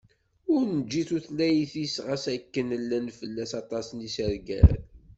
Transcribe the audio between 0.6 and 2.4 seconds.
neǧǧi tutlayt-is ɣas